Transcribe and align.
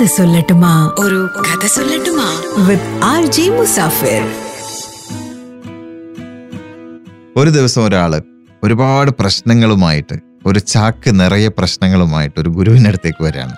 കഥ 0.00 0.04
സൊല്ലട്ടുമാ. 0.04 0.94
ഒരു 0.98 1.28
കഥ 1.40 1.66
സൊല്ലട്ടുമാ. 1.66 2.42
വിത്ത് 2.66 3.04
ആർ 3.04 3.26
ജി 3.26 3.48
മുസാഫിർ 3.48 4.22
ഒരു 7.36 7.50
ദിവസം 7.50 7.84
ഒരാൾ 7.84 8.22
ഒരുപാട് 8.64 9.10
പ്രശ്നങ്ങളുമായിട്ട് 9.10 10.16
ഒരു 10.46 10.58
ചാക്ക് 10.58 11.20
നിറയെ 11.20 11.48
പ്രശ്നങ്ങളുമായിട്ട് 11.48 12.40
ഒരു 12.40 12.48
ഗുരുവിന്റെ 12.48 12.88
അടുത്തേക്ക് 12.88 13.24
വരികയാണ്. 13.24 13.52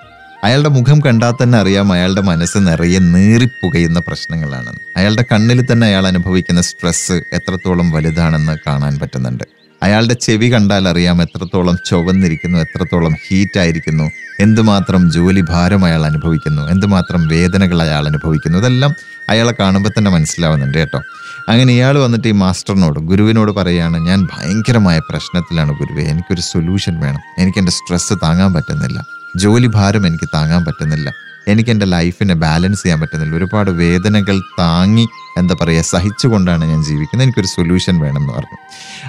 അയാളുടെ 0.45 0.69
മുഖം 0.69 1.01
കണ്ടാൽ 1.01 1.33
തന്നെ 1.43 1.59
അറിയാം 1.59 1.93
അയാളുടെ 1.93 2.21
മനസ്സ് 2.21 2.59
നിറയെ 2.59 2.99
നീറിപ്പുകയുന്ന 2.99 4.01
പ്രശ്നങ്ങളാണ് 4.09 4.79
അയാളുടെ 4.97 5.25
കണ്ണിൽ 5.33 5.73
തന്നെ 5.73 5.87
അയാൾ 5.87 6.07
അനുഭവിക്കുന്ന 6.07 6.61
സ്ട്രെസ്സ് 6.61 7.13
എത്രത്തോളം 7.13 7.91
വലുതാണെന്ന് 7.91 8.59
കാണാൻ 8.67 8.99
പറ്റുന്നുണ്ട്. 8.99 9.64
അയാളുടെ 9.85 10.15
ചെവി 10.15 10.53
കണ്ടാൽ 10.53 10.89
അറിയാം 10.89 11.23
എത്രത്തോളം 11.23 11.77
ചുവന്നിരിക്കുന്നു 11.87 12.59
എത്രത്തോളം 12.59 13.15
ഹീറ്റ് 13.29 13.59
ആയിരിക്കുന്നു. 13.59 14.11
എന്തുമാത്രം 14.41 15.13
ജോലി 15.13 15.41
ഭാരം 15.41 15.85
അയാൾ 15.85 16.07
അനുഭവിക്കുന്നു 16.07 16.63
എന്തുമാത്രം 16.63 17.29
വേദനകൾ 17.29 17.83
അയാൾ 17.83 18.07
അനുഭവിക്കുന്നു. 18.07 18.59
ഇതെല്ലാം 18.59 18.95
അയാളെ 19.29 19.55
കാണുമ്പോൾ 19.61 19.91
തന്നെ 19.99 20.11
മനസ്സിലാവുന്നുണ്ട് 20.11 20.79
കേട്ടോ. 20.79 21.01
അങ്ങനെ 21.49 21.73
ഇയാൾ 21.73 21.99
വന്നിട്ട് 21.99 22.29
ഈ 22.29 22.31
മാസ്റ്ററിനോട് 22.31 23.01
ഗുരുവിനോട് 23.01 23.53
പറയുകയാണ് 23.53 23.97
ഞാൻ 24.07 24.29
ഭയങ്കരമായ 24.33 24.99
പ്രശ്നത്തിലാണ് 24.99 25.73
ഗുരുവെ 25.73 26.03
എനിക്കൊരു 26.03 26.41
സൊല്യൂഷൻ 26.41 27.01
വേണം. 27.01 27.21
എനിക്ക് 27.39 27.59
എന്റെ 27.59 27.73
സ്ട്രെസ്സ് 27.73 28.15
താങ്ങാൻ 28.23 28.53
പറ്റുന്നില്ല. 28.55 29.05
ജോലി 29.37 29.67
ഭാരം 29.67 30.07
എനിക്ക് 30.07 30.29
താങ്ങാൻ 30.35 30.65
പറ്റുന്നില്ല. 30.65 31.13
എനിക്ക് 31.49 31.71
എന്റെ 31.71 31.87
ലൈഫിനെ 31.87 32.35
ബാലൻസ് 32.35 32.83
ചെയ്യാൻ 32.83 33.01
പറ്റുന്നില്ല. 33.01 33.37
ഒരുപാട് 33.37 33.71
വേദനകൾ 33.71 34.41
താങ്ങി 34.59 35.09
എന്താ 35.37 35.57
പറയുക 35.61 35.83
സഹിച്ചുകൊണ്ടാണ് 35.83 36.65
ഞാൻ 36.65 36.85
ജീവിക്കുന്നത്. 36.85 37.25
എനിക്കൊരു 37.25 37.47
സൊല്യൂഷൻ 37.47 37.99
വേണമെന്ന് 37.99 38.33
പറഞ്ഞു. 38.33 38.59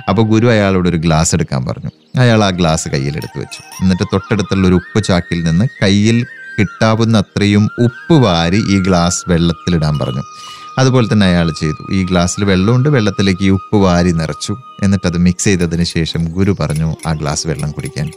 അപ്പോൾ 0.09 0.21
ഗുരു 0.21 0.47
അയാളോട് 0.47 0.89
ഒരു 0.89 0.97
ഗ്ലാസ് 0.97 1.35
എടുക്കാൻ 1.35 1.65
പറഞ്ഞു. 1.65 2.19
അയാൾ 2.19 2.43
ആ 2.43 2.49
ഗ്ലാസ് 2.49 2.89
കയ്യിലെടുത്ത് 2.89 3.39
വെച്ചു. 3.39 3.83
എന്നിട്ട് 3.83 4.03
തൊട്ടടുത്തുള്ള 4.13 4.67
ഒരു 4.67 4.75
ഉപ്പ് 4.75 5.03
ചാക്കിൽ 5.03 5.43
നിന്ന് 5.43 5.65
കയ്യിൽ 5.83 6.25
കിട്ടാവുന്ന 6.59 7.17
അത്രയും 7.17 7.69
ഉപ്പ് 7.79 8.13
വാരി 8.13 8.57
ഈ 8.57 8.79
ഗ്ലാസ് 8.79 9.23
വെള്ളത്തിലിടാൻ 9.27 9.99
പറഞ്ഞു. 9.99 10.21
അതുപോലെ 10.77 11.13
തന്നെ 11.13 11.27
അയാൾ 11.27 11.51
ചെയ്തു. 11.51 11.93
ഈ 11.93 12.05
ഗ്ലാസ്സിൽ 12.05 12.45
വെള്ളമുണ്ട്. 12.45 12.89
വെള്ളത്തിലേക്ക് 12.89 13.43
ഈ 13.43 13.49
ഉപ്പ് 13.49 13.77
വാരി 13.77 14.11
നിറച്ചു. 14.11 14.55
എന്നിട്ട് 14.83 15.07
അത് 15.07 15.17
മിക്സ് 15.17 15.43
ചെയ്തതിന് 15.43 15.83
ശേഷം 15.83 16.25
ഗുരു 16.25 16.55
പറഞ്ഞു 16.59 16.95
ആ 17.07 17.13
ഗ്ലാസ് 17.13 17.47
വെള്ളം 17.47 17.71
കുടിക്കാൻ. 17.71 18.11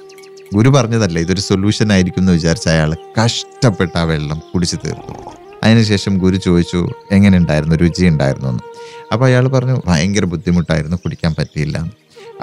ഗുരു 0.54 0.68
പറഞ്ഞതല്ല 0.68 1.18
ഇതൊരു 1.18 1.40
സൊല്യൂഷൻ 1.40 1.92
ആയിരിക്കും 1.92 2.20
എന്ന് 2.20 2.32
വിചാരിച്ച 2.32 2.68
അയാൾ 2.68 2.96
കഷ്ടപ്പെട്ട 3.24 3.98
ആ 3.98 4.02
വെള്ളം 4.02 4.38
കുടിച്ചു 4.54 4.76
തീർത്തു. 4.76 5.27
അതിനുശേഷം 5.64 6.18
ഗുരു 6.18 6.36
ചോദിച്ചു 6.36 6.88
എങ്ങനെ 7.12 7.38
ഉണ്ടായിരുന്നു 7.38 7.76
രുചി 7.76 8.06
ഉണ്ടായിരുന്നു 8.06 8.48
എന്ന്. 8.48 8.62
അപ്പോൾ 9.12 9.24
അയാൾ 9.24 9.48
പറഞ്ഞു 9.48 9.82
ഭയങ്കര 9.86 10.24
ബുദ്ധിമുട്ടായിരുന്നു 10.24 10.96
കുടിക്കാൻ 10.96 11.34
പറ്റിയില്ല. 11.38 11.78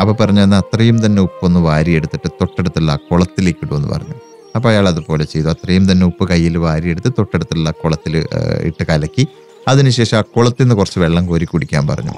അപ്പോൾ 0.01 0.15
പറഞ്ഞു 0.19 0.41
എന്നാൽ 0.41 0.59
അത്രയും 0.59 1.05
തന്നെ 1.05 1.21
ഉപ്പൊന്ന് 1.21 1.59
വാരിയെടുത്തിട്ട് 1.59 2.27
തൊട്ടടുത്തുള്ള 2.27 2.99
കുളത്തിലേക്ക് 3.11 3.65
ഇടുമെന്ന് 3.65 3.89
പറഞ്ഞു. 3.89 4.15
അപ്പോൾ 4.55 4.69
അയാൾ 4.69 4.87
അതുപോലെ 4.87 5.25
ചെയ്തു. 5.25 5.47
അത്രയും 5.47 5.91
തന്നെ 5.91 6.05
ഉപ്പ് 6.05 6.29
കയ്യിൽ 6.29 6.57
വാരിയെടുത്ത് 6.57 7.11
തൊട്ടടുത്തുള്ള 7.19 7.71
കുളത്തിൽ 7.71 8.17
ഇട്ട് 8.61 8.83
കലക്കി. 8.89 9.27
അതിനുശേഷം 9.67 10.17
ആ 10.17 10.21
കുളത്തിൽ 10.21 10.63
നിന്ന് 10.63 10.75
കുറച്ച് 10.75 10.99
വെള്ളം 10.99 11.27
കോരി 11.27 11.45
കുടിക്കാൻ 11.45 11.87
പറഞ്ഞു. 11.87 12.11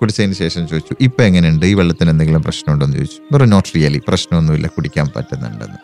കുടിച്ചതിന് 0.00 0.32
ശേഷം 0.32 0.68
ചോദിച്ചു 0.68 0.94
ഇപ്പം 1.00 1.24
എങ്ങനെയുണ്ട്? 1.24 1.66
ഈ 1.66 1.74
വെള്ളത്തിന് 1.74 2.10
എന്തെങ്കിലും 2.10 2.42
പ്രശ്നമുണ്ടോ? 2.42 2.86
എന്ന് 2.86 2.96
ചോദിച്ചു. 2.96 3.20
വെറും 3.32 3.50
നോട്ട് 3.50 3.68
റിയലി 3.76 4.00
പ്രശ്നമൊന്നുമില്ല 4.08 4.66
കുടിക്കാൻ 4.66 5.06
പറ്റുന്നുണ്ടെന്ന്. 5.16 5.76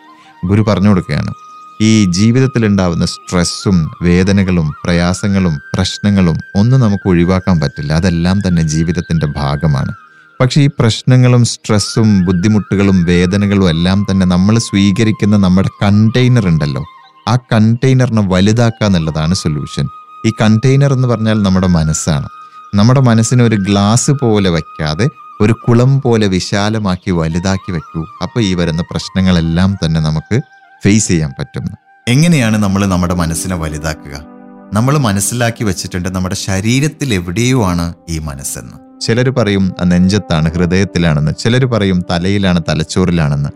ഗുരു 0.47 0.63
പറഞ്ഞു 0.63 0.89
കൊടുക്കുകയാണ് 0.89 1.46
ഈ 1.83 2.05
ജീവിതത്തിൽ 2.05 2.67
ഉണ്ടാവുന്ന 2.67 3.07
സ്ട്രെസ്സും 3.07 3.91
വേദനകളും 4.03 4.73
പ്രയാസങ്ങളും 4.85 5.59
പ്രശ്നങ്ങളും 5.75 6.37
ഒന്നും 6.57 6.81
നമുക്ക് 6.81 7.09
ഒഴിവാക്കാൻ 7.09 7.61
പറ്റില്ല. 7.61 7.93
അതെല്ലാം 7.93 8.41
തന്നെ 8.49 8.63
ജീവിതത്തിന്റെ 8.63 9.27
ഭാഗമാണ്. 9.27 9.93
പക്ഷേ 10.41 10.61
ഈ 10.61 10.69
പ്രശ്നങ്ങളും 10.79 11.45
സ്ട്രെസ്സും 11.45 12.25
ബുദ്ധിമുട്ടുകളും 12.25 13.05
വേദനകളും 13.05 13.69
എല്ലാം 13.71 14.07
തന്നെ 14.11 14.27
നമ്മൾ 14.27 14.59
സ്വീകരിക്കുന്ന 14.59 15.37
നമ്മുടെ 15.37 15.69
കണ്ടെയ്നർ 15.83 16.47
ഉണ്ടല്ലോ. 16.47 16.85
ആ 17.29 17.37
കണ്ടെയ്നറിനെ 17.37 18.23
വലുതാക്കുക 18.23 18.87
എന്നുള്ളതാണ് 18.87 19.35
സൊല്യൂഷൻ. 19.35 19.89
ഈ 20.27 20.33
കണ്ടെയ്നർ 20.41 20.93
എന്ന് 20.93 21.09
പറഞ്ഞാൽ 21.09 21.43
നമ്മുടെ 21.43 21.67
മനസ്സാണ്. 21.67 22.29
നമ്മുടെ 22.75 23.01
മനസ്സിനെ 23.01 23.45
ഒരു 23.45 23.57
ഗ്ലാസ് 23.57 24.11
പോലെ 24.11 24.51
വയ്ക്കാതെ 24.51 25.09
ഒരു 25.41 25.53
കുളം 25.53 26.01
പോലെ 26.01 26.27
വിശാലമാക്കി 26.27 27.11
വലുതാക്കി 27.11 27.73
വയ്ക്കൂ. 27.73 28.07
അപ്പോൾ 28.23 28.41
ഈ 28.41 28.55
വരുന്ന 28.55 28.83
പ്രശ്നങ്ങളെല്ലാം 28.83 29.77
തന്നെ 29.85 30.01
നമുക്ക് 30.01 30.41
ഫേസ് 30.87 31.09
ചെയ്യാൻ 31.09 31.35
പറ്റും. 31.39 31.65
എങ്ങനെയാണ് 32.09 32.57
നമ്മൾ 32.57 32.87
നമ്മുടെ 32.87 33.15
മനസ്സിനെ 33.15 33.57
വലുതാക്കുക? 33.57 34.25
നമ്മൾ 34.73 34.99
മനസ്സിലാക്കി 34.99 35.65
വെച്ചിട്ടുണ്ട് 35.65 36.09
നമ്മുടെ 36.09 36.35
ശരീരത്തിൽ 36.35 37.15
എവിടെയോ 37.15 37.65
ആണ് 37.65 37.95
ഈ 38.11 38.19
മനസ്സെന്ന്. 38.19 39.01
ചിലർ 39.01 39.31
പറയും 39.31 39.75
നെഞ്ചത്താണ് 39.85 40.53
ഹൃദയത്തിലാണെന്ന്. 40.53 41.33
ചിലർ 41.39 41.65
പറയും 41.65 42.03
തലയിലാണ് 42.11 42.61
തലച്ചോറിലാണെന്ന്. 42.69 43.49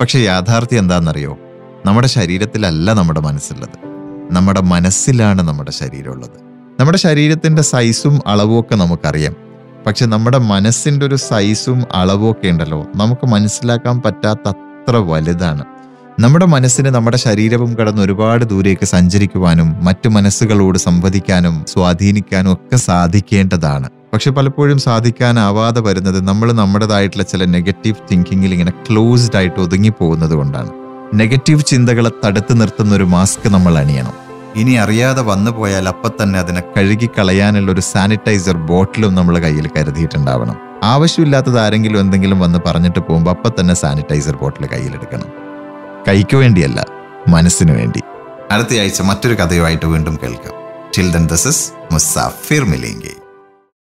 പക്ഷെ 0.00 0.18
യാഥാർത്ഥ്യം 0.18 0.78
എന്താണെന്നറിയോ? 0.78 1.38
നമ്മുടെ 1.86 2.08
ശരീരത്തിലല്ല 2.08 2.92
നമ്മുടെ 2.92 3.20
മനസ്സുള്ളത്. 3.20 3.78
നമ്മുടെ 4.34 4.60
മനസ്സിലാണ് 4.60 5.42
നമ്മുടെ 5.42 5.70
ശരീരമുള്ളത്. 5.70 6.44
നമ്മുടെ 6.80 6.98
ശരീരത്തിന്റെ 6.98 7.62
സൈസും 7.62 8.20
അളവും 8.26 8.60
ഒക്കെ 8.60 8.74
നമുക്കറിയാം. 8.74 9.34
പക്ഷെ 9.86 10.06
നമ്മുടെ 10.06 10.38
മനസ്സിന്റെ 10.38 11.06
ഒരു 11.06 11.14
സൈസും 11.14 11.84
അളവും 11.94 12.30
ഒക്കെ 12.30 12.48
ഉണ്ടല്ലോ. 12.48 12.86
നമുക്ക് 12.96 13.26
മനസ്സിലാക്കാൻ 13.26 14.02
പറ്റാത്ത 14.02 14.48
അത്ര 14.48 14.96
വലുതാണ്. 14.96 15.75
നമ്മുടെ 16.18 16.46
മനസ്സിന് 16.46 16.90
നമ്മുടെ 16.90 17.16
ശരീരവും 17.16 17.70
കടന്ന് 17.78 18.02
ഒരുപാട് 18.02 18.44
ദൂരേക്ക് 18.44 18.84
സഞ്ചരിക്കുവാനും 18.84 19.68
മറ്റു 19.86 20.08
മനസ്സുകളോട് 20.08 20.78
സംവദിക്കാനും 20.78 21.64
സ്വാധീനിക്കാനും 21.72 22.52
ഒക്കെ 22.52 22.76
സാധിക്കേണ്ടതാണ്. 22.76 23.88
പക്ഷെ 24.12 24.30
പലപ്പോഴും 24.30 24.78
സാധിക്കാനാവാതെ 24.78 25.80
വരുന്നത് 25.80 26.28
നമ്മൾ 26.28 26.52
നമ്മുടേതായിട്ടുള്ള 26.52 27.24
ചില 27.24 27.44
നെഗറ്റീവ് 27.44 28.06
തിങ്കിങ്ങിൽ 28.10 28.52
ഇങ്ങനെ 28.52 28.72
ക്ലോസ്ഡ് 28.86 29.36
ആയിട്ട് 29.36 29.60
ഒതുങ്ങി 29.60 29.92
പോകുന്നത് 30.00 30.34
കൊണ്ടാണ്. 30.34 30.70
നെഗറ്റീവ് 31.14 31.68
ചിന്തകളെ 31.72 32.12
തടുത്തു 32.24 32.54
നിർത്തുന്ന 32.54 32.94
ഒരു 32.94 33.04
മാസ്ക് 33.04 33.48
നമ്മൾ 33.48 33.74
അണിയണം. 33.78 34.14
ഇനി 34.56 34.74
അറിയാതെ 34.74 35.22
വന്നു 35.22 35.50
പോയാൽ 35.50 35.88
അപ്പം 35.88 36.12
തന്നെ 36.22 36.38
അതിനെ 36.38 36.62
കഴുകി 36.76 37.08
കളയാനുള്ള 37.18 37.70
ഒരു 37.72 37.80
സാനിറ്റൈസർ 37.92 38.56
ബോട്ടിലും 38.70 39.14
നമ്മൾ 39.14 39.38
കയ്യിൽ 39.38 39.66
കരുതിയിട്ടുണ്ടാവണം. 39.76 40.56
ആവശ്യമില്ലാത്തത് 40.82 41.58
ആരെങ്കിലും 41.60 42.00
എന്തെങ്കിലും 42.00 42.38
വന്ന് 42.38 42.58
പറഞ്ഞിട്ട് 42.66 43.00
പോകുമ്പോൾ 43.00 43.30
അപ്പം 43.30 43.52
തന്നെ 43.60 43.74
സാനിറ്റൈസർ 43.74 44.36
ബോട്ടിൽ 44.42 44.66
കയ്യിലെടുക്കണം 44.66 45.45
കൈക്ക് 46.08 46.36
വേണ്ടിയല്ല 46.36 46.86
മനസ്സിന് 47.28 47.72
വേണ്ടി. 47.72 48.00
അടുത്തയാഴ്ച 48.50 49.00
മറ്റൊരു 49.00 49.34
കഥയുമായിട്ട് 49.34 49.86
വീണ്ടും 49.86 50.18
കേൾക്കാം. 50.22 50.54
Children 50.92 51.26
this 51.26 51.48
is 51.48 51.72
Musafir 51.92 52.64